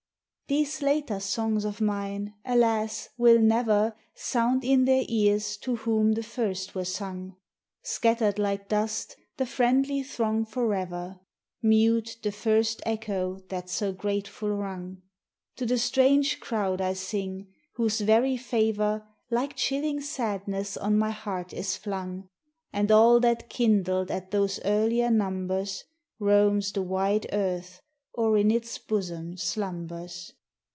These 0.47 0.81
later 0.81 1.21
songs 1.21 1.63
of 1.63 1.79
mine, 1.79 2.33
alas! 2.43 3.07
will 3.17 3.39
never 3.39 3.95
Sound 4.15 4.65
in 4.65 4.83
their 4.83 5.05
ears 5.07 5.55
to 5.59 5.77
whom 5.77 6.11
the 6.11 6.23
first 6.23 6.75
were 6.75 6.83
sung! 6.83 7.37
Scattered 7.83 8.37
like 8.37 8.67
dust, 8.67 9.15
the 9.37 9.45
friendly 9.45 10.03
throng 10.03 10.43
forever! 10.43 11.21
Mute 11.61 12.17
the 12.21 12.33
first 12.33 12.81
echo 12.85 13.39
that 13.47 13.69
so 13.69 13.93
grateful 13.93 14.49
rung! 14.49 15.01
To 15.55 15.65
the 15.65 15.77
strange 15.77 16.41
crowd 16.41 16.81
I 16.81 16.95
sing, 16.95 17.47
whose 17.75 18.01
very 18.01 18.35
favor 18.35 19.07
Like 19.29 19.55
chilling 19.55 20.01
sadness 20.01 20.75
on 20.75 20.97
my 20.97 21.11
heart 21.11 21.53
is 21.53 21.77
flung; 21.77 22.27
And 22.73 22.91
all 22.91 23.21
that 23.21 23.47
kindled 23.47 24.11
at 24.11 24.31
those 24.31 24.59
earlier 24.65 25.09
numbers 25.09 25.85
Roams 26.19 26.73
the 26.73 26.81
wide 26.83 27.27
earth 27.31 27.81
or 28.11 28.37
in 28.37 28.51
its 28.51 28.77
bosom 28.77 29.37
slumbers. 29.37 30.33